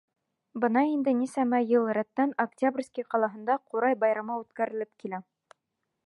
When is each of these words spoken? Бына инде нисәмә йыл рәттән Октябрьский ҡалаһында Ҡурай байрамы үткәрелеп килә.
Бына 0.61 0.81
инде 0.91 1.11
нисәмә 1.17 1.59
йыл 1.73 1.85
рәттән 1.97 2.33
Октябрьский 2.45 3.07
ҡалаһында 3.11 3.59
Ҡурай 3.73 3.99
байрамы 4.05 4.39
үткәрелеп 4.45 4.91
килә. 5.05 5.21